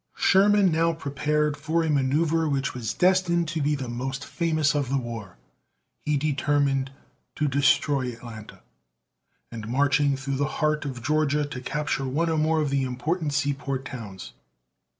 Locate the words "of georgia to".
10.85-11.61